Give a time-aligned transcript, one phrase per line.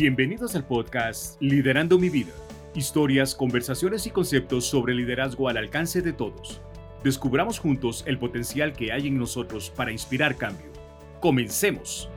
[0.00, 2.30] Bienvenidos al podcast Liderando mi vida.
[2.72, 6.62] Historias, conversaciones y conceptos sobre liderazgo al alcance de todos.
[7.02, 10.70] Descubramos juntos el potencial que hay en nosotros para inspirar cambio.
[11.18, 12.08] Comencemos.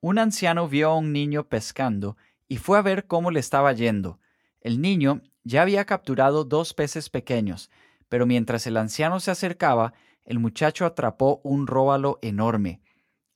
[0.00, 4.20] Un anciano vio a un niño pescando y fue a ver cómo le estaba yendo.
[4.60, 7.68] El niño ya había capturado dos peces pequeños,
[8.12, 9.94] pero mientras el anciano se acercaba,
[10.26, 12.82] el muchacho atrapó un róbalo enorme.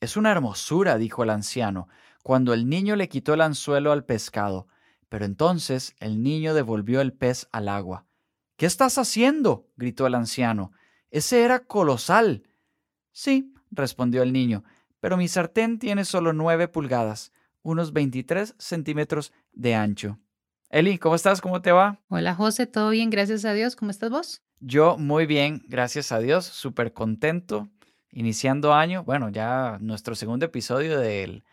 [0.00, 1.88] Es una hermosura, dijo el anciano,
[2.22, 4.68] cuando el niño le quitó el anzuelo al pescado.
[5.08, 8.04] Pero entonces el niño devolvió el pez al agua.
[8.58, 9.66] ¿Qué estás haciendo?
[9.78, 10.72] gritó el anciano.
[11.10, 12.42] Ese era colosal.
[13.12, 14.62] Sí, respondió el niño,
[15.00, 20.18] pero mi sartén tiene solo nueve pulgadas, unos veintitrés centímetros de ancho.
[20.68, 21.40] Eli, ¿cómo estás?
[21.40, 21.98] ¿Cómo te va?
[22.08, 23.74] Hola José, todo bien, gracias a Dios.
[23.74, 24.42] ¿Cómo estás vos?
[24.60, 27.68] Yo muy bien, gracias a Dios, súper contento,
[28.10, 31.44] iniciando año, bueno, ya nuestro segundo episodio del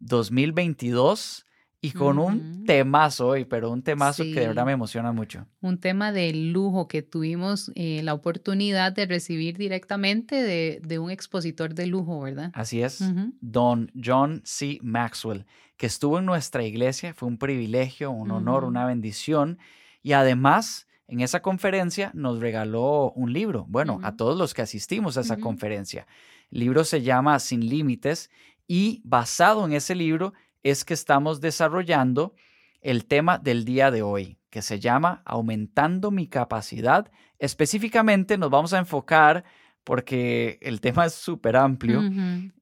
[0.00, 1.46] 2022
[1.80, 5.46] y con un temazo hoy, pero un temazo que de verdad me emociona mucho.
[5.60, 11.74] Un tema de lujo que tuvimos eh, la oportunidad de recibir directamente de, un expositor
[11.74, 12.50] de lujo, ¿verdad?
[12.52, 13.02] Así es,
[13.40, 14.78] don John C.
[14.82, 19.58] Maxwell, que estuvo en nuestra iglesia, fue un privilegio, un honor, una bendición
[20.02, 25.16] y además en esa conferencia nos regaló un libro, bueno, a todos los que asistimos
[25.16, 26.06] a esa conferencia.
[26.50, 28.30] El libro se llama Sin Límites
[28.68, 32.34] y basado en ese libro es que estamos desarrollando
[32.80, 37.10] el tema del día de hoy, que se llama Aumentando mi capacidad.
[37.40, 39.44] Específicamente nos vamos a enfocar,
[39.82, 42.02] porque el tema es súper amplio,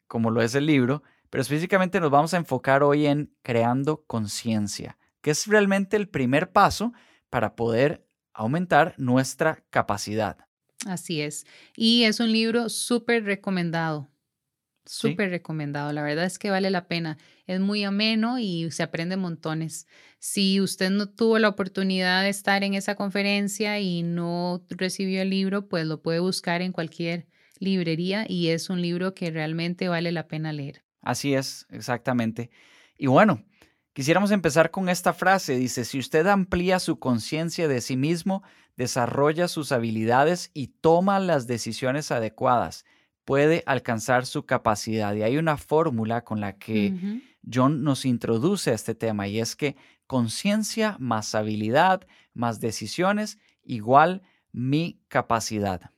[0.07, 4.97] como lo es el libro, pero específicamente nos vamos a enfocar hoy en creando conciencia,
[5.21, 6.95] que es realmente el primer paso
[7.29, 10.39] para poder aumentar nuestra capacidad.
[10.87, 11.47] Así es.
[11.77, 14.09] Y es un libro súper recomendado.
[14.85, 15.93] Súper recomendado.
[15.93, 17.19] La verdad es que vale la pena.
[17.47, 19.87] Es muy ameno y se aprende montones.
[20.19, 25.31] Si usted no tuvo la oportunidad de estar en esa conferencia y no recibió el
[25.31, 27.27] libro, pues lo puede buscar en cualquier
[27.59, 30.85] librería y es un libro que realmente vale la pena leer.
[31.03, 32.51] Así es, exactamente.
[32.97, 33.45] Y bueno,
[33.99, 35.57] Quisiéramos empezar con esta frase.
[35.57, 38.45] Dice, si usted amplía su conciencia de sí mismo,
[38.77, 42.85] desarrolla sus habilidades y toma las decisiones adecuadas,
[43.25, 45.17] puede alcanzar su capacidad.
[45.17, 46.95] Y hay una fórmula con la que
[47.53, 49.75] John nos introduce a este tema y es que
[50.07, 54.23] conciencia más habilidad más decisiones igual
[54.53, 55.91] mi capacidad.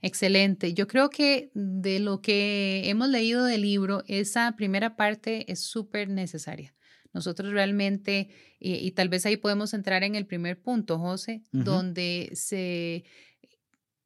[0.00, 0.72] Excelente.
[0.72, 6.08] Yo creo que de lo que hemos leído del libro, esa primera parte es súper
[6.08, 6.74] necesaria.
[7.12, 8.28] Nosotros realmente,
[8.60, 13.04] y, tal vez ahí podemos entrar en el primer punto, José, donde se,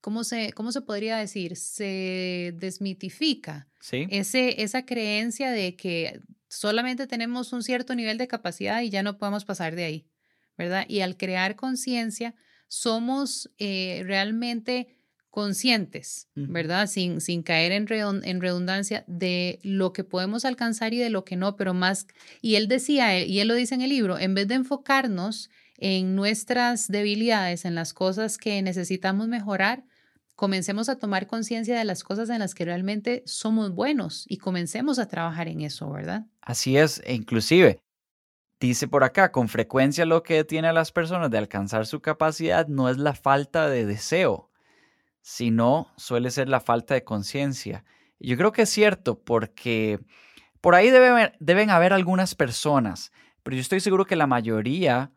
[0.00, 1.56] ¿cómo se, ¿cómo se podría decir?
[1.56, 8.90] Se desmitifica ese, esa creencia de que solamente tenemos un cierto nivel de capacidad y
[8.90, 10.08] ya no podemos pasar de ahí,
[10.56, 10.84] ¿verdad?
[10.88, 12.34] Y al crear conciencia,
[12.68, 15.01] somos eh, realmente
[15.32, 16.86] conscientes, ¿verdad?
[16.88, 21.36] Sin, sin caer en, en, redundancia de lo que podemos alcanzar y de lo que
[21.36, 22.06] no, pero más,
[22.42, 25.48] y él decía, y él lo dice en el libro, en vez de enfocarnos
[25.78, 29.84] en nuestras debilidades, en las cosas que necesitamos mejorar,
[30.34, 34.98] comencemos a tomar conciencia de las cosas en las que realmente somos buenos y comencemos
[34.98, 36.26] a trabajar en eso, ¿verdad?
[36.42, 37.80] Así es, e inclusive,
[38.60, 42.68] dice por acá, con frecuencia lo que detiene a las personas de alcanzar su capacidad
[42.68, 44.51] no es la falta de deseo,
[45.22, 47.84] sino suele ser la falta de conciencia.
[48.20, 49.98] Yo creo que es cierto porque
[50.60, 53.12] por ahí deben haber algunas personas,
[53.42, 55.12] pero yo estoy seguro que la mayoría,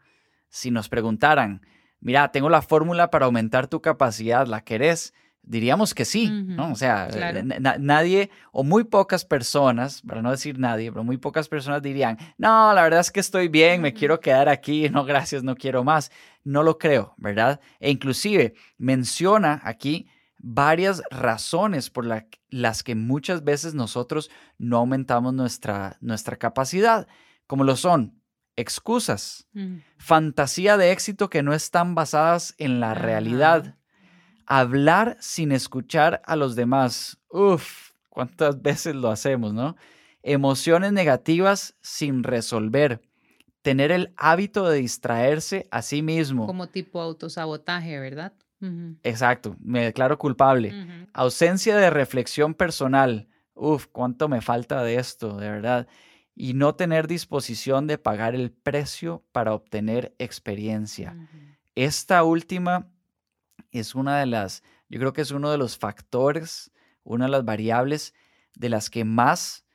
[0.49, 1.61] si nos preguntaran,
[1.99, 5.13] mira, tengo la fórmula para aumentar tu capacidad, ¿la querés?
[5.47, 6.71] Diríamos que sí, ¿no?
[6.71, 7.07] O sea,
[7.80, 12.74] nadie o muy pocas personas, para no decir nadie, pero muy pocas personas dirían, no,
[12.74, 16.12] la verdad es que estoy bien, me quiero quedar aquí, no, gracias, no quiero más.
[16.44, 17.59] No lo creo, ¿verdad?
[17.80, 20.07] E inclusive menciona aquí
[20.38, 22.06] varias razones por
[22.50, 27.07] las que muchas veces nosotros no aumentamos nuestra, nuestra capacidad,
[27.47, 28.21] como lo son
[28.56, 29.47] excusas,
[29.97, 33.75] fantasía de éxito que no están basadas en la realidad
[34.47, 37.18] hablar sin escuchar a los demás.
[37.30, 39.75] Uf, ¿cuántas veces lo hacemos, no?
[40.24, 43.01] Emociones negativas sin resolver.
[43.62, 46.45] Tener el hábito de distraerse a sí mismo.
[46.45, 48.33] Como tipo autosabotaje, ¿verdad?
[49.03, 50.74] Exacto, me declaro culpable.
[51.13, 53.27] Ausencia de reflexión personal.
[53.53, 55.88] Uf, cuánto me falta de esto, de verdad.
[56.36, 61.15] Y no tener disposición de pagar el precio para obtener experiencia.
[61.75, 62.88] Esta última
[63.72, 66.72] es una de las, yo creo que es uno de los factores,
[67.04, 68.13] una de las variables
[68.56, 69.66] de las que más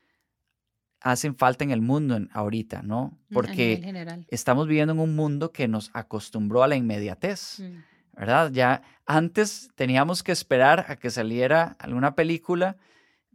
[1.00, 3.18] hacen falta en el mundo ahorita, ¿no?
[3.28, 7.82] Mm, Porque estamos viviendo en un mundo que nos acostumbró a la inmediatez, Mm,
[8.16, 8.50] ¿verdad?
[8.52, 12.76] Ya antes teníamos que esperar a que saliera alguna película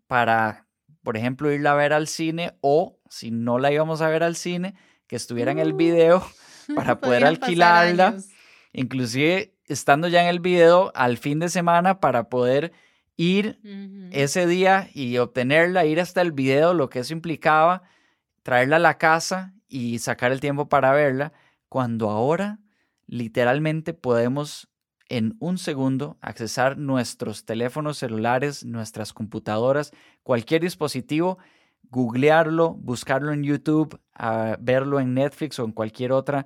[0.06, 0.68] para,
[1.02, 4.36] por ejemplo, irla a ver al cine o si no la íbamos a ver al
[4.36, 4.76] cine,
[5.08, 6.24] que estuviera en el video
[6.76, 8.16] para poder alquilarla.
[8.74, 12.72] inclusive estando ya en el video al fin de semana para poder
[13.18, 13.60] ir
[14.12, 17.84] ese día y obtenerla, ir hasta el video, lo que eso implicaba,
[18.44, 21.34] traerla a la casa y sacar el tiempo para verla,
[21.70, 22.60] cuando ahora
[23.08, 24.70] literalmente podemos
[25.08, 29.92] en un segundo accesar nuestros teléfonos celulares, nuestras computadoras,
[30.24, 31.38] cualquier dispositivo,
[31.90, 34.00] googlearlo, buscarlo en YouTube,
[34.60, 36.46] verlo en Netflix o en cualquier otra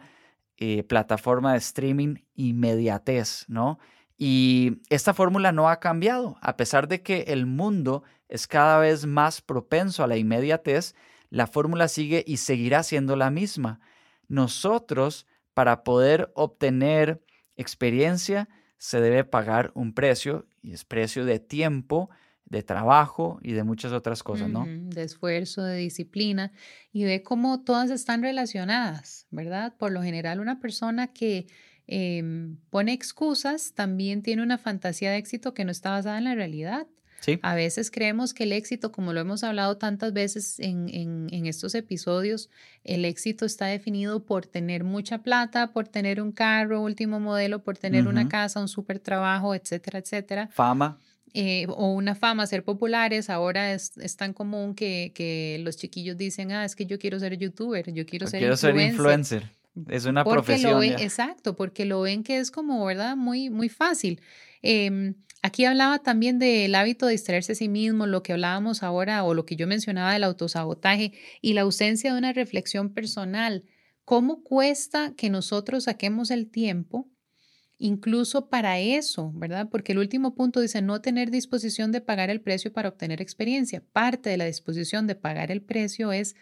[0.61, 3.79] eh, plataforma de streaming, inmediatez, ¿no?
[4.17, 9.05] Y esta fórmula no ha cambiado, a pesar de que el mundo es cada vez
[9.05, 10.95] más propenso a la inmediatez,
[11.29, 13.79] la fórmula sigue y seguirá siendo la misma.
[14.27, 17.23] Nosotros, para poder obtener
[17.55, 22.09] experiencia, se debe pagar un precio, y es precio de tiempo,
[22.49, 24.65] de trabajo y de muchas otras cosas, ¿no?
[24.67, 26.51] De esfuerzo, de disciplina
[26.91, 29.73] y ve cómo todas están relacionadas, ¿verdad?
[29.77, 31.47] Por lo general, una persona que
[31.87, 36.35] em, pone excusas también tiene una fantasía de éxito que no está basada en la
[36.35, 36.87] realidad.
[37.21, 41.27] Sí, A veces creemos que el éxito, como lo hemos hablado tantas veces en, en-
[41.31, 42.49] en estos episodios,
[42.85, 47.77] el éxito está definido por tener mucha plata, por tener un carro último modelo, por
[47.77, 50.97] tener una casa, un super trabajo, etcétera, etcétera fama,
[51.33, 53.29] eh, o una fama, ser populares.
[53.29, 57.19] Ahora es, es tan común que, que los chiquillos dicen, ah, es que yo quiero
[57.19, 59.43] ser youtuber, yo quiero o ser quiero ser influencer.
[59.43, 59.59] influencer.
[59.89, 60.97] Es una Porque lo profesión ven, ya.
[60.97, 63.15] exacto, porque lo ven que es como, ¿verdad?
[63.15, 64.21] Muy, muy fácil.
[64.61, 69.23] Em, aquí hablaba también del hábito de distraerse a sí mismo, lo que hablábamos ahora
[69.23, 73.63] o lo que yo mencionaba del autosabotaje y la ausencia de una reflexión personal.
[74.03, 77.07] ¿Cómo cuesta que nosotros saquemos el tiempo?
[77.81, 79.69] Incluso para eso, ¿verdad?
[79.71, 83.81] Porque el último punto dice no tener disposición de pagar el precio para obtener experiencia.
[83.93, 86.35] Parte de la disposición de pagar el precio es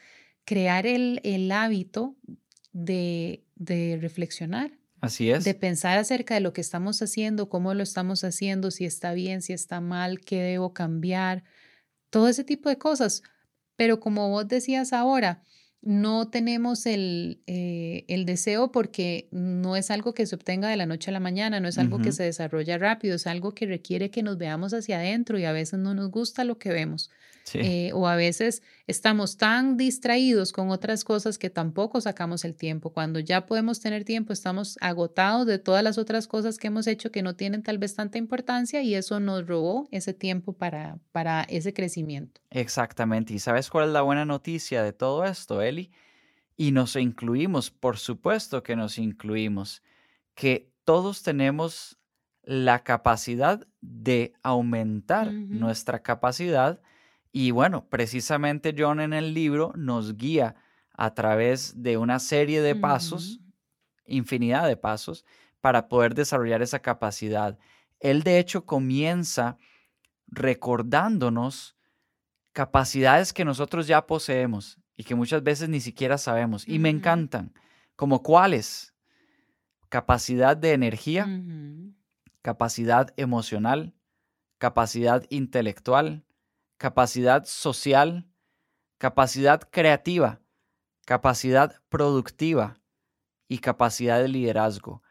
[0.45, 2.15] crear el, el hábito
[2.73, 5.43] de, de reflexionar, Así es.
[5.43, 9.43] de pensar acerca de lo que estamos haciendo, cómo lo estamos haciendo, si está bien,
[9.43, 11.43] si está mal, qué debo cambiar,
[12.09, 13.21] todo ese tipo de cosas.
[13.75, 15.43] Pero como vos decías ahora,
[15.87, 20.85] no tenemos el, eh, el deseo porque no es algo que se obtenga de la
[20.85, 24.11] noche a la mañana, no es algo que se desarrolla rápido, es algo que requiere
[24.11, 27.09] que nos veamos hacia adentro y a veces no nos gusta lo que vemos.
[27.47, 27.59] Sí.
[27.59, 32.89] Eh, o a veces estamos tan distraídos con otras cosas que tampoco sacamos el tiempo.
[32.89, 37.09] Cuando ya podemos tener tiempo, estamos agotados de todas las otras cosas que hemos hecho
[37.09, 41.43] que no tienen tal vez tanta importancia y eso nos robó ese tiempo para, para
[41.43, 42.41] ese crecimiento.
[42.49, 43.33] Exactamente.
[43.33, 45.89] ¿Y sabes cuál es la buena noticia de todo esto, Eli?
[46.57, 49.83] Y nos incluimos, por supuesto que nos incluimos,
[50.35, 51.97] que todos tenemos
[52.43, 56.81] la capacidad de aumentar nuestra capacidad.
[57.39, 60.55] Y bueno, precisamente John en el libro nos guía
[60.93, 63.39] a través de una serie de pasos,
[64.07, 65.23] infinidad de pasos,
[65.61, 67.59] para poder desarrollar esa capacidad.
[67.99, 69.59] Él de hecho comienza
[70.25, 71.75] recordándonos
[72.53, 76.67] capacidades que nosotros ya poseemos y que muchas veces ni siquiera sabemos.
[76.67, 77.53] Y me encantan.
[77.95, 78.95] ¿Como cuáles?
[79.89, 81.27] Capacidad de energía,
[82.41, 83.93] capacidad emocional,
[84.57, 86.23] capacidad intelectual,
[86.77, 88.25] capacidad social,
[88.97, 90.39] capacidad creativa,
[91.05, 92.79] capacidad productiva
[93.47, 95.01] y capacidad de liderazgo.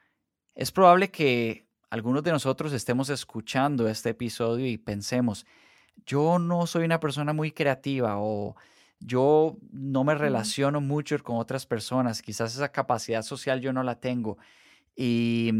[0.54, 5.46] Es probable que algunos de nosotros estemos escuchando este episodio y pensemos,
[6.04, 8.56] yo no soy una persona muy creativa o
[8.98, 14.00] yo no me relaciono mucho con otras personas, quizás esa capacidad social yo no la
[14.00, 14.38] tengo.
[14.94, 15.52] Y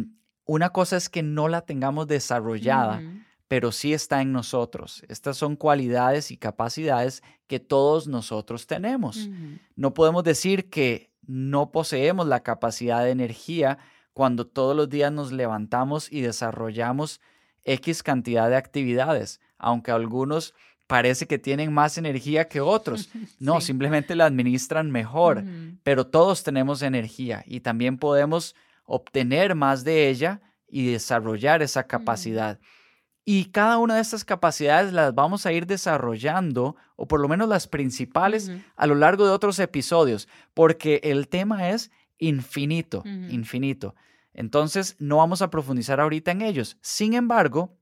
[0.45, 3.03] una cosa es que no la tengamos desarrollada.
[3.49, 5.05] Pero sí está en nosotros.
[5.09, 9.29] Estas son cualidades y capacidades que todos nosotros tenemos.
[9.77, 13.79] No podemos decir que no poseemos la capacidad de energía
[14.13, 17.21] cuando todos los días nos levantamos y desarrollamos
[17.65, 20.55] X cantidad de actividades, aunque algunos
[20.87, 23.09] parece que tienen más energía que otros.
[23.41, 23.67] No, Sí.
[23.67, 25.45] simplemente la administran mejor,
[25.83, 32.59] pero todos tenemos energía y también podemos obtener más de ella y desarrollar esa capacidad.
[33.29, 37.49] Y cada una de estas capacidades las vamos a ir desarrollando, o por lo menos
[37.49, 43.97] las principales, a lo largo de otros episodios, porque el tema es infinito, infinito.
[44.33, 46.79] Entonces, no vamos a profundizar ahorita en ellos.
[46.83, 47.77] Sin embargo,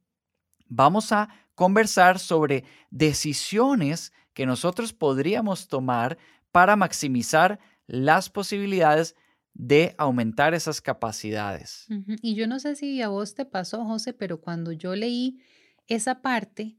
[0.66, 6.16] vamos a conversar sobre decisiones que nosotros podríamos tomar
[6.52, 9.14] para maximizar las posibilidades
[9.54, 11.86] de aumentar esas capacidades.
[12.20, 15.38] Y yo no sé si a vos te pasó, José, pero cuando yo leí
[15.86, 16.76] esa parte,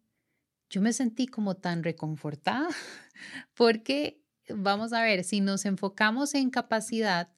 [0.70, 2.68] yo me sentí como tan reconfortada,
[3.56, 7.32] porque vamos a ver, si nos enfocamos en capacidad,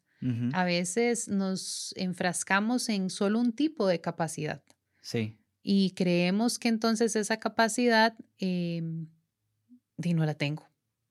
[0.53, 4.63] a veces nos enfrascamos en solo un tipo de capacidad.
[4.99, 5.37] Sí.
[5.61, 10.67] Y creemos que entonces esa capacidad, eh, no la tengo.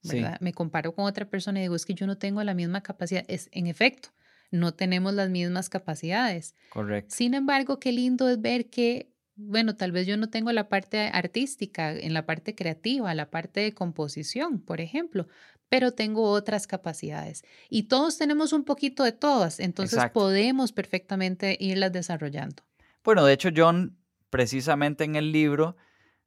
[0.06, 0.38] ¿Verdad?
[0.40, 3.25] Me comparo con otra persona y digo, es que yo no tengo la misma capacidad.
[3.28, 4.10] Es, en efecto,
[4.50, 6.54] no tenemos las mismas capacidades.
[6.70, 7.14] Correcto.
[7.14, 11.10] Sin embargo, qué lindo es ver que, bueno, tal vez yo no tengo la parte
[11.12, 15.26] artística, en la parte creativa, la parte de composición, por ejemplo,
[15.68, 17.44] pero tengo otras capacidades.
[17.68, 22.62] Y todos tenemos un poquito de todas, entonces podemos perfectamente irlas desarrollando.
[23.04, 23.96] Bueno, de hecho, John,
[24.30, 25.76] precisamente en el libro,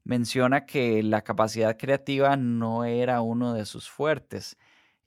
[0.03, 4.57] menciona que la capacidad creativa no era uno de sus fuertes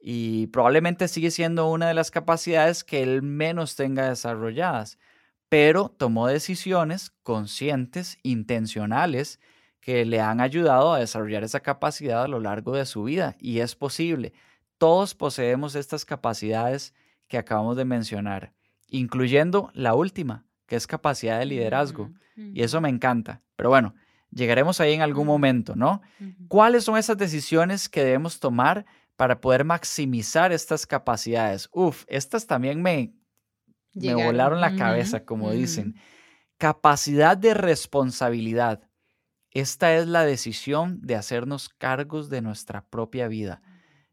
[0.01, 4.99] y probablemente sigue siendo una de las capacidades que él menos tenga desarrolladas,
[5.49, 9.39] pero tomó decisiones conscientes, intencionales,
[9.81, 13.61] que le han ayudado a desarrollar esa capacidad a lo largo de su vida y
[13.61, 14.33] es posible.
[14.79, 16.95] Todos poseemos estas capacidades
[17.29, 18.53] que acabamos de mencionar,
[18.89, 22.11] incluyendo la última, que es capacidad de liderazgo.
[22.37, 23.43] Y eso me encanta.
[23.57, 23.95] Pero bueno,
[24.33, 26.01] llegaremos ahí en algún momento, ¿no?
[26.49, 28.85] ¿Cuáles son esas decisiones que debemos tomar
[29.17, 31.69] para poder maximizar estas capacidades?
[31.73, 33.15] Uf, estas también me,
[33.95, 35.97] me volaron la cabeza, como dicen.
[36.59, 38.89] Capacidad de responsabilidad.
[39.51, 43.63] Esta es la decisión de hacernos cargos de nuestra propia vida.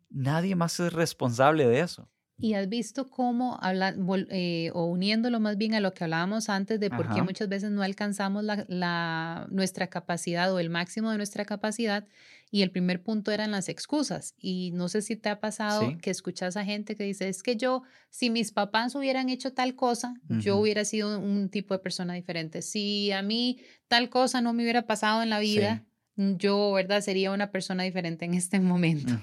[0.10, 2.10] Nadie más es responsable de eso.
[2.42, 3.94] Y has visto cómo, habla,
[4.30, 7.72] eh, o uniéndolo más bien a lo que hablábamos antes de por qué muchas veces
[7.72, 12.08] no alcanzamos la, nuestra capacidad o el máximo de nuestra capacidad.
[12.52, 14.34] Y el primer punto eran las excusas.
[14.40, 17.58] Y no sé si te ha pasado que escuchas a gente que dice, es que
[17.58, 22.14] yo, si mis papás hubieran hecho tal cosa, yo hubiera sido un tipo de persona
[22.14, 22.62] diferente.
[22.62, 27.02] Si a mí tal cosa no me hubiera pasado en la vida, yo, ¿verdad?
[27.02, 29.14] Sería una persona diferente en este momento.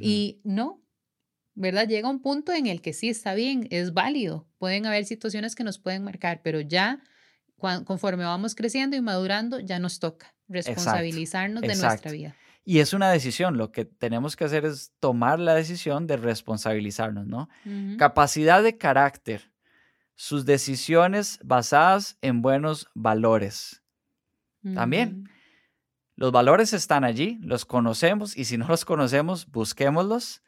[0.00, 0.81] Y no,
[1.54, 1.86] ¿verdad?
[1.86, 4.46] Llega un punto en el que sí está bien, es válido.
[4.58, 7.02] Pueden haber situaciones que nos pueden marcar, pero ya
[7.84, 12.34] conforme vamos creciendo y madurando, ya nos toca responsabilizarnos de nuestra vida.
[12.64, 17.26] Y es una decisión, lo que tenemos que hacer es tomar la decisión de responsabilizarnos,
[17.26, 17.48] ¿no?
[17.98, 19.50] Capacidad de carácter,
[20.14, 23.82] sus decisiones basadas en buenos valores.
[24.74, 25.28] También,
[26.14, 30.42] los valores están allí, los conocemos y si no los conocemos, busquémoslos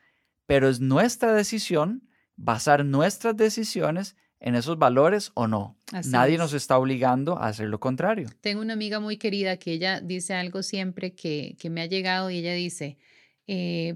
[0.47, 5.79] pero es nuestra decisión basar nuestras decisiones en esos valores o no.
[6.07, 8.29] Nadie nos está obligando a hacer lo contrario.
[8.43, 12.39] Tengo una amiga muy querida que ella dice algo siempre que, me ha llegado y
[12.39, 12.99] ella dice,
[13.47, 13.95] eh,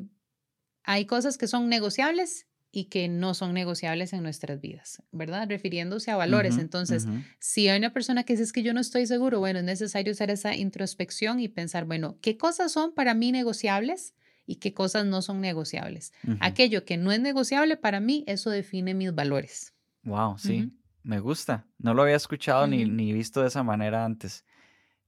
[0.85, 5.49] hay cosas que son negociables y que no son negociables en nuestras vidas, ¿verdad?
[5.49, 6.57] Refiriéndose a valores.
[6.59, 7.07] Entonces,
[7.39, 10.13] si hay una persona que dice es que yo no estoy seguro, bueno, es necesario
[10.13, 14.15] hacer esa introspección y pensar, bueno, ¿qué cosas son para mí negociables?
[14.49, 16.15] Y qué cosas no son negociables.
[16.41, 19.75] Aquello que no es negociable para mí, eso define mis valores.
[20.05, 21.67] Wow, sí, me gusta.
[21.77, 24.47] No lo había escuchado ni, ni visto de esa manera antes.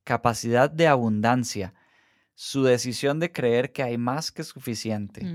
[0.04, 1.72] Capacidad de abundancia.
[2.34, 5.26] Su decisión de creer que hay más que suficiente.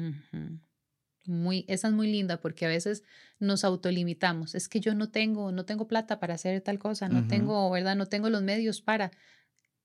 [1.26, 3.04] Muy, esa es muy linda porque a veces
[3.40, 4.54] nos autolimitamos.
[4.54, 7.96] Es que yo no tengo, no tengo plata para hacer tal cosa, no tengo, ¿verdad?
[7.96, 9.10] No tengo los medios para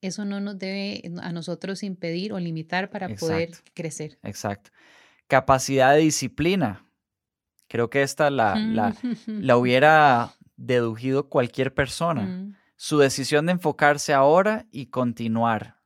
[0.01, 4.19] eso no nos debe a nosotros impedir o limitar para poder crecer.
[4.23, 4.71] Exacto.
[5.27, 6.85] Capacidad de disciplina.
[7.69, 12.53] Creo que esta la, la, la hubiera deducido cualquier persona.
[12.77, 15.77] Su decisión de enfocarse ahora y continuar.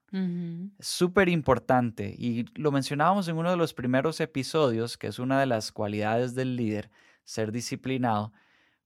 [0.78, 2.14] Súper importante.
[2.16, 6.34] Y lo mencionábamos en uno de los primeros episodios, que es una de las cualidades
[6.36, 6.90] del líder,
[7.24, 8.32] ser disciplinado,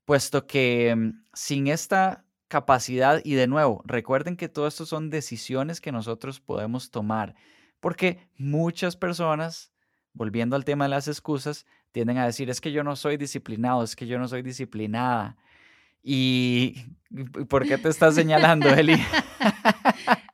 [0.06, 5.80] puesto que mm, sin esta capacidad y de nuevo, recuerden que todo esto son decisiones
[5.80, 7.34] que nosotros podemos tomar,
[7.80, 9.70] porque muchas personas,
[10.12, 13.82] volviendo al tema de las excusas, tienden a decir, es que yo no soy disciplinado,
[13.82, 15.36] es que yo no soy disciplinada.
[16.02, 16.74] ¿Y
[17.48, 18.96] por qué te estás señalando, Eli?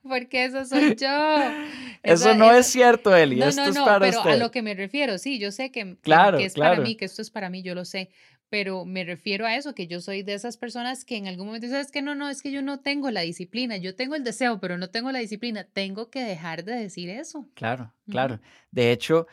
[0.03, 1.07] Porque eso soy yo.
[2.03, 3.37] Eso no es cierto, Eli.
[3.37, 5.71] No, esto no, es no, para pero a lo que me refiero, sí, yo sé
[5.71, 6.75] que, claro, que es claro.
[6.75, 8.11] para mí, que esto es para mí, yo lo sé
[8.49, 11.67] pero me refiero a eso, que yo soy de esas personas que en algún momento
[11.67, 14.59] sabes que no, no, es que yo no tengo la disciplina, yo tengo el deseo,
[14.59, 17.47] pero no tengo la disciplina, tengo que dejar de decir eso.
[17.53, 18.39] Claro, claro.
[18.71, 19.27] De hecho,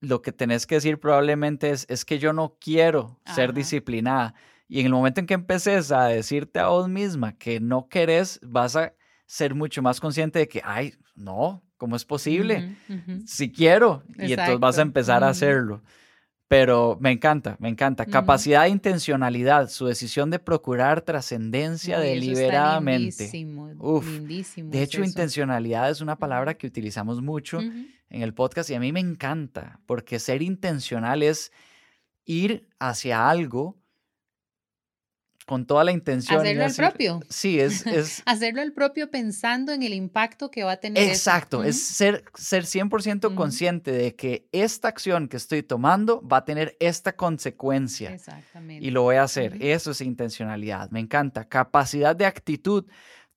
[0.00, 4.34] lo que tenés que decir probablemente es, es que yo no quiero ser disciplinada.
[4.68, 8.40] Y en el momento en que empeces a decirte a vos misma que no querés,
[8.42, 8.94] vas a
[9.26, 12.76] ser mucho más consciente de que, ay, no, ¿cómo es posible?
[13.26, 14.02] Si quiero.
[14.18, 15.82] Y entonces vas a empezar a hacerlo.
[16.48, 18.06] Pero me encanta, me encanta.
[18.06, 23.24] Capacidad de intencionalidad, su decisión de procurar trascendencia deliberadamente.
[23.32, 24.06] Lindísimo, Uf.
[24.06, 28.80] lindísimo de hecho, intencionalidad es una palabra que utilizamos mucho en el podcast y a
[28.80, 31.50] mí me encanta, porque ser intencional es
[32.24, 33.76] ir hacia algo
[35.46, 36.40] con toda la intención.
[36.40, 37.20] Hacerlo al propio.
[37.30, 37.86] Sí, es...
[37.86, 41.08] es Hacerlo al propio pensando en el impacto que va a tener.
[41.08, 46.44] Exacto, es ser, ser 100% consciente de que esta acción que estoy tomando va a
[46.44, 48.12] tener esta consecuencia.
[48.12, 48.84] Exactamente.
[48.84, 49.56] Y lo voy a hacer.
[49.60, 50.90] Eso es intencionalidad.
[50.90, 51.48] Me encanta.
[51.48, 52.84] Capacidad de actitud.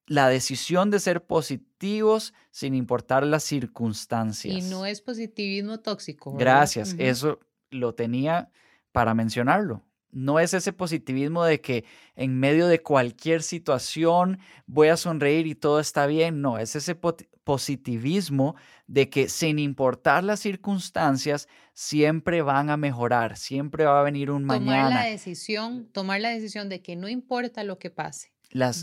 [0.07, 4.55] La decisión de ser positivos sin importar las circunstancias.
[4.55, 6.33] Y no es positivismo tóxico.
[6.33, 6.95] Gracias.
[6.97, 7.39] Eso
[7.69, 8.49] lo tenía
[8.91, 9.83] para mencionarlo.
[10.11, 11.85] No es ese positivismo de que
[12.15, 16.41] en medio de cualquier situación voy a sonreír y todo está bien.
[16.41, 16.95] No, es ese
[17.43, 18.55] positivismo
[18.87, 24.43] de que sin importar las circunstancias, siempre van a mejorar, siempre va a venir un
[24.43, 24.89] mañana.
[24.89, 28.31] Tomar la decisión, tomar la decisión de que no importa lo que pase.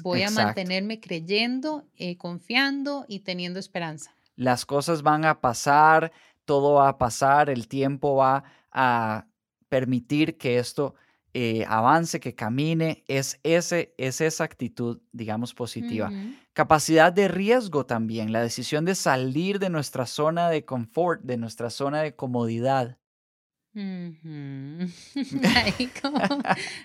[0.03, 4.17] voy a mantenerme creyendo, eh, confiando y teniendo esperanza.
[4.37, 6.13] Las cosas van a pasar,
[6.45, 9.27] todo va a pasar, el tiempo va a
[9.69, 10.95] permitir que esto
[11.39, 16.11] eh, avance, que camine, es, ese, es esa actitud, digamos, positiva.
[16.55, 21.69] Capacidad de riesgo también, la decisión de salir de nuestra zona de confort, de nuestra
[21.69, 22.97] zona de comodidad.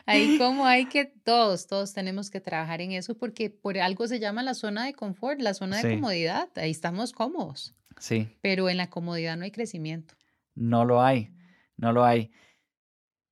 [0.06, 4.20] ahí, como, hay que todos, todos tenemos que trabajar en eso porque por algo se
[4.20, 7.74] llama la zona de confort, la zona de comodidad, ahí estamos cómodos.
[8.00, 8.28] Sí.
[8.42, 10.14] Pero en la comodidad no hay crecimiento.
[10.56, 11.32] No lo hay,
[11.78, 12.32] no lo hay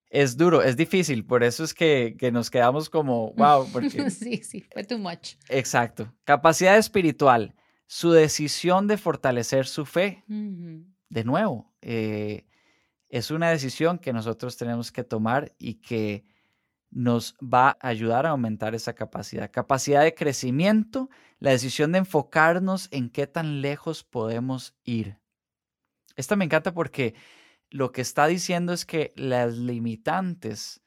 [0.10, 3.90] es duro, es difícil, por eso es que, nos quedamos como, wow, porque...
[4.10, 5.36] sí, sí, fue too much.
[5.50, 6.14] Exacto.
[6.24, 10.24] Capacidad espiritual, su decisión de fortalecer su fe.
[10.28, 12.46] De nuevo, eh,
[13.10, 16.26] es una decisión que nosotros tenemos que tomar y que
[16.92, 19.52] nos va a ayudar a aumentar esa capacidad.
[19.52, 25.18] Capacidad de crecimiento, la decisión de enfocarnos en qué tan lejos podemos ir.
[26.16, 27.14] Esta me encanta porque
[27.70, 30.82] lo que está diciendo es que las limitantes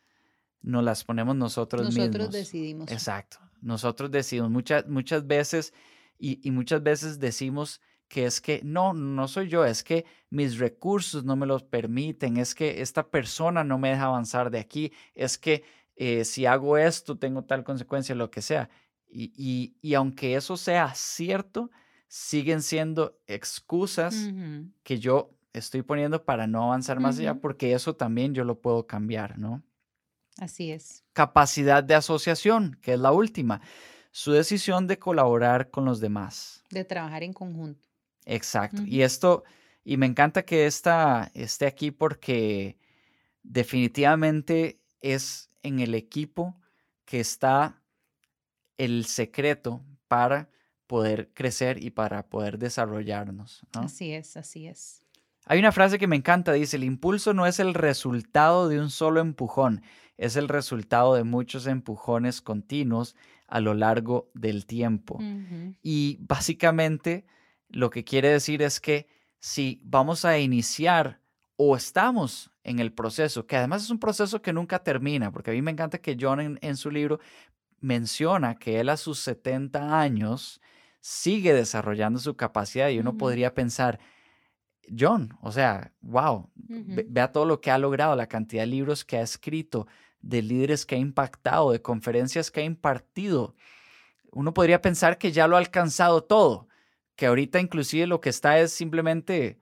[0.61, 2.07] no las ponemos nosotros, mismos.
[2.07, 2.90] Nosotros decidimos.
[2.90, 3.38] Exacto.
[3.61, 5.73] Nosotros decidimos muchas, muchas veces
[6.18, 11.25] y, muchas veces decimos que es que no, no soy yo, es que mis recursos
[11.25, 15.37] no me los permiten, es que esta persona no me deja avanzar de aquí, es
[15.37, 15.64] que
[15.97, 18.71] eh, si hago esto tengo tal consecuencia, lo que sea.
[19.09, 21.71] Y, y, aunque eso sea cierto,
[22.07, 24.31] siguen siendo excusas
[24.85, 28.86] que yo estoy poniendo para no avanzar más allá, porque eso también yo lo puedo
[28.86, 29.62] cambiar, ¿no?
[30.38, 31.04] Así es.
[31.12, 33.60] Capacidad de asociación, que es la última.
[34.10, 36.62] Su decisión de colaborar con los demás.
[36.70, 37.88] De trabajar en conjunto.
[38.24, 38.82] Exacto.
[38.86, 39.44] Y esto,
[39.84, 42.78] y me encanta que esta esté aquí porque
[43.42, 46.56] definitivamente es en el equipo
[47.04, 47.82] que está
[48.78, 50.48] el secreto para
[50.86, 53.62] poder crecer y para poder desarrollarnos.
[53.72, 55.01] Así es, así es.
[55.46, 58.90] Hay una frase que me encanta, dice, el impulso no es el resultado de un
[58.90, 59.83] solo empujón,
[60.16, 63.16] es el resultado de muchos empujones continuos
[63.48, 65.18] a lo largo del tiempo.
[65.83, 67.26] Y básicamente
[67.68, 69.09] lo que quiere decir es que
[69.40, 71.20] si vamos a iniciar
[71.57, 75.55] o estamos en el proceso, que además es un proceso que nunca termina, porque a
[75.55, 77.18] mí me encanta que John en, su libro
[77.81, 80.61] menciona que él a sus 70 años
[81.00, 83.98] sigue desarrollando su capacidad y uno podría pensar,
[84.88, 89.16] John, o sea, wow, vea todo lo que ha logrado, la cantidad de libros que
[89.16, 89.87] ha escrito,
[90.21, 93.55] de líderes que ha impactado, de conferencias que ha impartido.
[94.33, 96.68] Uno podría pensar que ya lo ha alcanzado todo,
[97.16, 99.61] que ahorita inclusive lo que está es simplemente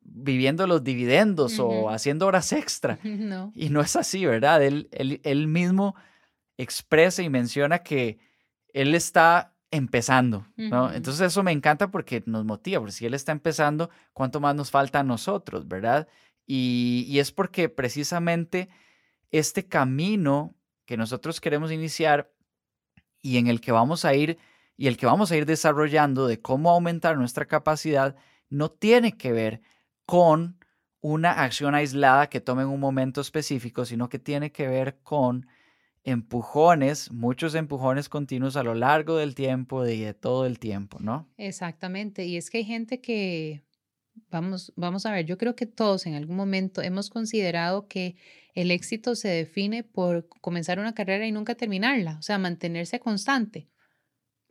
[0.00, 2.98] viviendo los dividendos o haciendo horas extra.
[3.54, 4.62] Y no es así, ¿verdad?
[4.62, 5.96] Él, él, él mismo
[6.56, 8.18] expresa y menciona que
[8.72, 10.92] él está empezando, ¿no?
[10.92, 14.70] Entonces eso me encanta porque nos motiva, porque si él está empezando, ¿cuánto más nos
[14.70, 16.08] falta a nosotros, verdad?
[16.46, 18.68] Y, es porque precisamente
[19.32, 22.32] este camino que nosotros queremos iniciar
[23.20, 24.38] y en el que vamos a ir
[24.76, 28.14] y el que vamos a ir desarrollando de cómo aumentar nuestra capacidad
[28.48, 29.62] no tiene que ver
[30.04, 30.58] con
[31.00, 35.48] una acción aislada que tome en un momento específico, sino que tiene que ver con
[36.06, 41.28] empujones, muchos empujones continuos a lo largo del tiempo y de todo el tiempo, ¿no?
[41.36, 42.24] Exactamente.
[42.24, 43.66] Y es que hay gente que
[44.30, 48.16] Vamos, vamos a ver, yo creo que todos en algún momento hemos considerado que
[48.54, 53.68] el éxito se define por comenzar una carrera y nunca terminarla, o sea, mantenerse constante.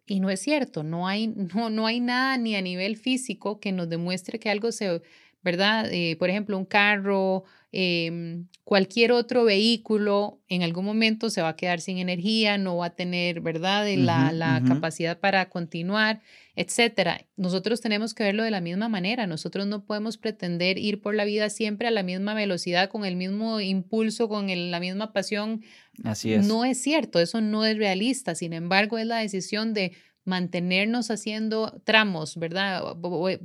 [0.05, 3.71] Y no es cierto, no hay, no, no hay nada ni a nivel físico que
[3.71, 5.01] nos demuestre que algo se,
[5.45, 5.87] ¿verdad?
[5.93, 11.55] Eh, por ejemplo, un carro, em, cualquier otro vehículo en algún momento se va a
[11.55, 16.19] quedar sin energía, no va a tener, ¿verdad?, la, la capacidad para continuar,
[16.55, 17.21] etcétera.
[17.37, 19.27] Nosotros tenemos que verlo de la misma manera.
[19.27, 23.15] Nosotros no podemos pretender ir por la vida siempre a la misma velocidad, con el
[23.15, 25.61] mismo impulso, con la misma pasión.
[26.03, 26.47] Así es.
[26.47, 28.33] No es cierto, eso no es realista.
[28.33, 29.91] Sin embargo, es la decisión de
[30.25, 32.83] mantenernos haciendo tramos, ¿verdad?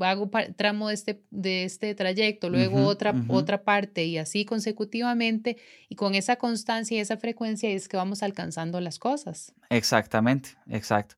[0.00, 5.58] Hago tramo de este, de este trayecto, luego otra, otra parte y así consecutivamente.
[5.88, 9.54] Y con esa constancia y esa frecuencia es que vamos alcanzando las cosas.
[9.68, 11.16] Exactamente, exacto.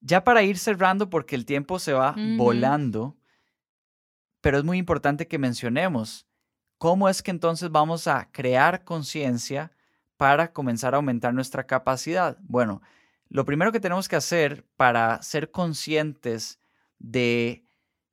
[0.00, 3.16] Ya para ir cerrando, porque el tiempo se va volando,
[4.42, 6.26] pero es muy importante que mencionemos
[6.76, 9.72] cómo es que entonces vamos a crear conciencia
[10.18, 12.36] para comenzar a aumentar nuestra capacidad.
[12.42, 12.82] Bueno,
[13.28, 16.58] lo primero que tenemos que hacer para ser conscientes
[16.98, 17.64] de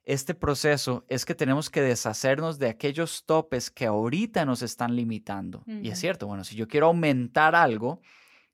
[0.03, 5.63] este proceso es que tenemos que deshacernos de aquellos topes que ahorita nos están limitando.
[5.65, 8.01] Y es cierto, bueno, si yo quiero aumentar algo,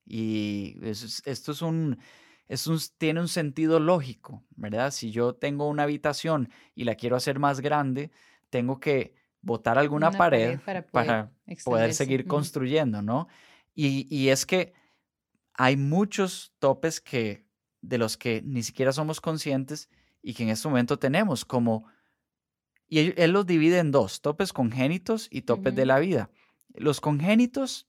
[0.06, 1.98] y esto es un,
[2.48, 4.92] es un, tiene un sentido lógico, ¿verdad?
[4.92, 8.12] Si yo tengo una habitación y la quiero hacer más grande,
[8.50, 10.60] tengo que botar alguna pared,
[10.92, 11.32] para
[11.66, 13.28] poder, seguir construyendo, ¿no?
[13.74, 14.74] Y, y es que
[15.64, 17.46] hay muchos topes que,
[17.82, 19.90] de los que ni siquiera somos conscientes
[20.24, 21.86] y que en este momento tenemos, como,
[22.88, 26.32] y él, los divide en dos, topes congénitos y topes de la vida.
[26.74, 27.88] Los congénitos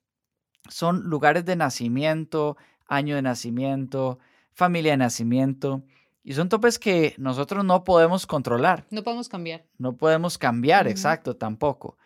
[0.69, 2.59] son lugares de nacimiento,
[2.89, 4.19] año de nacimiento,
[4.53, 5.83] familia de nacimiento,
[6.23, 8.87] y son topes que nosotros no podemos controlar.
[8.91, 9.65] No podemos cambiar.
[9.79, 11.97] No podemos cambiar, exacto, tampoco.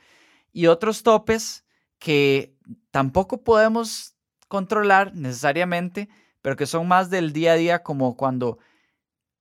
[0.53, 1.65] Y otros topes
[1.99, 2.57] que
[2.93, 4.16] tampoco podemos
[4.49, 6.09] controlar necesariamente,
[6.43, 8.59] pero que son más del día a día, como cuando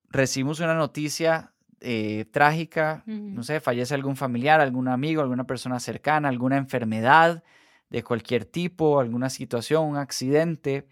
[0.10, 6.30] recibimos una noticia eh, trágica, no sé, fallece algún familiar, algún amigo, alguna persona cercana,
[6.30, 7.44] alguna enfermedad
[7.90, 10.88] de cualquier tipo, alguna situación, un accidente,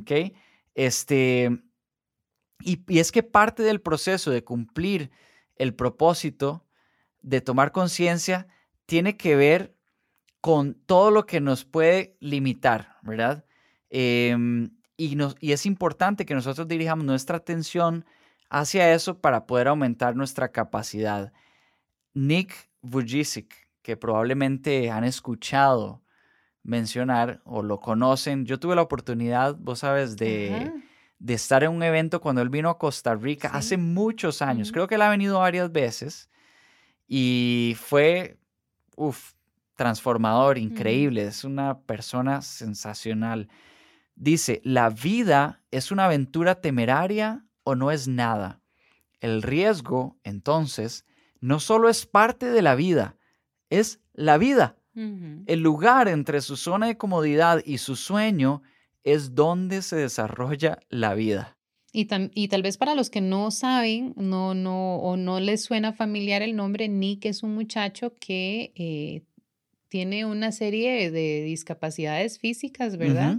[0.00, 0.32] ¿ok?
[0.74, 1.62] Este,
[2.60, 5.10] y, y es que parte del proceso de cumplir
[5.56, 6.66] el propósito
[7.22, 8.48] de tomar conciencia
[8.86, 9.76] tiene que ver
[10.44, 13.46] con todo lo que nos puede limitar, ¿verdad?
[13.88, 18.04] Em, y, nos, y es importante que nosotros dirijamos nuestra atención
[18.50, 21.32] hacia eso para poder aumentar nuestra capacidad.
[22.12, 26.02] Nick Vujicic, que probablemente han escuchado
[26.62, 30.70] mencionar o lo conocen, yo tuve la oportunidad, vos sabes, de,
[31.20, 34.72] de estar en un evento cuando él vino a Costa Rica hace muchos años.
[34.72, 36.28] Creo que él ha venido varias veces
[37.08, 38.36] y fue,
[38.94, 39.32] uff,
[39.74, 43.48] transformador, increíble, es una persona sensacional.
[44.14, 48.60] Dice, ¿la vida es una aventura temeraria o no es nada?
[49.20, 51.04] El riesgo, entonces,
[51.40, 53.16] no solo es parte de la vida,
[53.70, 54.76] es la vida.
[54.94, 58.62] El lugar entre su zona de comodidad y su sueño
[59.02, 61.58] es donde se desarrolla la vida.
[61.92, 65.92] Y, y, tal vez para los que no saben, no, no, o no les suena
[65.92, 69.24] familiar el nombre, Nick es un muchacho que eh,
[69.94, 73.38] tiene una serie de discapacidades físicas, ¿verdad?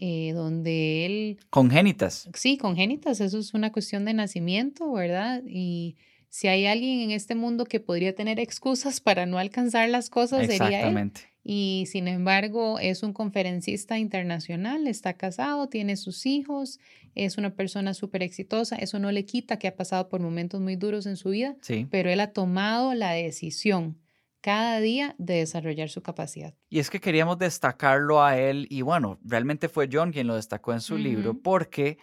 [0.00, 1.38] Eh, donde él...
[1.50, 2.28] Congénitas.
[2.34, 5.44] Sí, congénitas, eso es una cuestión de nacimiento, ¿verdad?
[5.46, 5.94] Y
[6.30, 10.48] si hay alguien en este mundo que podría tener excusas para no alcanzar las cosas,
[10.48, 11.12] sería él.
[11.44, 16.80] Y sin embargo, es un conferencista internacional, está casado, tiene sus hijos,
[17.14, 18.74] es una persona súper exitosa.
[18.74, 21.86] Eso no le quita que ha pasado por momentos muy duros en su vida, sí.
[21.88, 23.96] pero él ha tomado la decisión
[24.44, 26.52] cada día de desarrollar su capacidad.
[26.68, 30.74] Y es que queríamos destacarlo a él y bueno, realmente fue John quien lo destacó
[30.74, 31.96] en su libro porque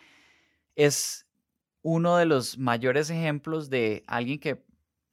[0.76, 1.28] es
[1.84, 4.66] uno de los mayores ejemplos de alguien que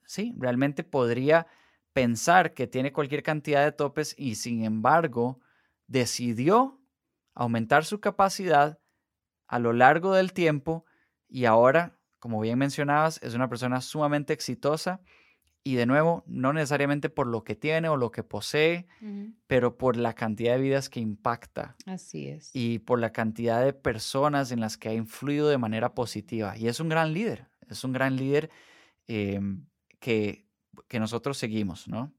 [0.07, 1.47] sí, realmente podría
[1.93, 5.39] pensar que tiene cualquier cantidad de topes y sin embargo
[5.87, 6.81] decidió
[7.35, 8.79] aumentar su capacidad
[9.47, 10.87] a lo largo del tiempo
[11.29, 15.03] y ahora, como bien mencionabas, es una persona sumamente exitosa
[15.65, 18.87] y de nuevo, no necesariamente por lo que tiene o lo que posee,
[19.47, 21.77] pero por la cantidad de vidas que impacta.
[21.85, 22.51] Así es.
[22.55, 26.57] Y por la cantidad de personas en las que ha influido de manera positiva.
[26.57, 28.51] Y es un gran líder, es un gran líder
[29.09, 29.67] em,
[29.99, 30.47] que,
[30.87, 32.15] que nosotros seguimos, ¿no?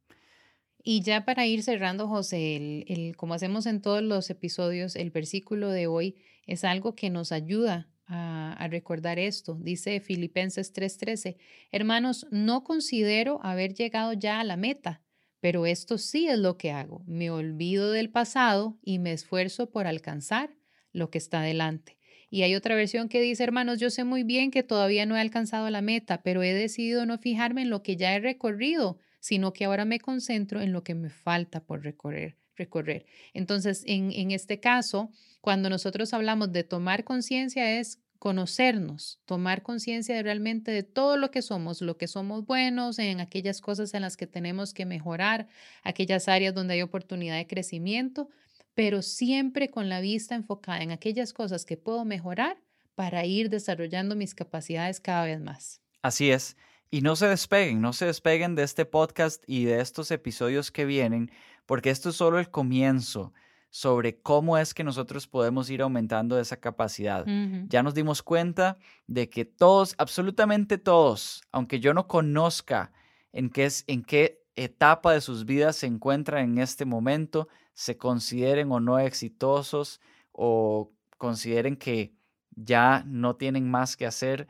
[0.83, 5.69] Y ya para ir cerrando, José, el, como hacemos en todos los episodios, el versículo
[5.69, 9.57] de hoy es algo que nos ayuda a, recordar esto.
[9.61, 11.37] Dice Filipenses 3:13,
[11.71, 15.01] hermanos, no considero haber llegado ya a la meta,
[15.39, 17.03] pero esto sí es lo que hago.
[17.05, 20.55] Me olvido del pasado y me esfuerzo por alcanzar
[20.91, 21.97] lo que está delante.
[22.31, 25.21] Y hay otra versión que dice, hermanos, yo sé muy bien que todavía no he
[25.21, 29.53] alcanzado la meta, pero he decidido no fijarme en lo que ya he recorrido, sino
[29.53, 32.38] que ahora me concentro en lo que me falta por recorrer.
[32.59, 33.05] Recorrer.
[33.33, 40.71] Entonces, en, este caso, cuando nosotros hablamos de tomar conciencia es conocernos, tomar conciencia realmente
[40.71, 44.27] de todo lo que somos, lo que somos buenos, en aquellas cosas en las que
[44.27, 45.47] tenemos que mejorar,
[45.83, 48.29] aquellas áreas donde hay oportunidad de crecimiento,
[48.75, 52.61] pero siempre con la vista enfocada en aquellas cosas que puedo mejorar
[52.93, 55.81] para ir desarrollando mis capacidades cada vez más.
[56.01, 56.57] Así es.
[56.91, 60.85] Y no se despeguen, no se despeguen de este podcast y de estos episodios que
[60.85, 61.31] vienen,
[61.69, 63.31] porque esto es solo el comienzo
[63.69, 67.27] sobre cómo es que nosotros podemos ir aumentando esa capacidad.
[67.67, 72.91] Ya nos dimos cuenta de que todos, absolutamente todos, aunque yo no conozca
[73.33, 77.97] en qué, es, en qué etapa de sus vidas se encuentran en este momento, se
[77.97, 80.01] consideren o no exitosos
[80.31, 82.15] o consideren que
[82.55, 84.47] ya no tienen más que hacer,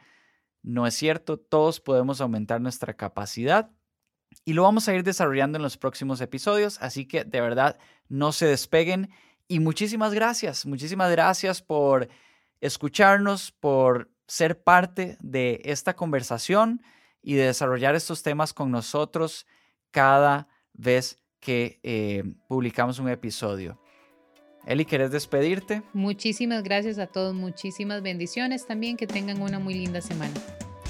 [0.63, 3.71] no es cierto, todos podemos aumentar nuestra capacidad
[4.45, 8.31] y lo vamos a ir desarrollando en los próximos episodios, así que de verdad no
[8.31, 9.09] se despeguen
[9.47, 12.09] y muchísimas gracias, muchísimas gracias por
[12.61, 16.81] escucharnos, por ser parte de esta conversación
[17.21, 19.45] y de desarrollar estos temas con nosotros
[19.91, 23.79] cada vez que eh, publicamos un episodio.
[24.65, 25.81] Eli, ¿quieres despedirte?
[25.93, 30.33] Muchísimas gracias a todos, muchísimas bendiciones también, que tengan una muy linda semana.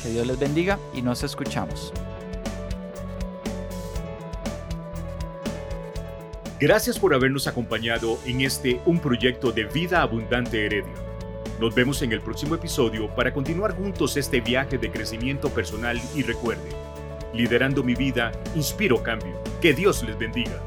[0.02, 1.93] Que Dios les bendiga y nos escuchamos.
[6.60, 10.93] Gracias por habernos acompañado en este Un proyecto de vida abundante Heredia.
[11.58, 16.22] Nos vemos en el próximo episodio para continuar juntos este viaje de crecimiento personal y
[16.22, 16.69] recuerde,
[17.34, 19.41] liderando mi vida, inspiro cambio.
[19.62, 20.62] Que Dios les bendiga.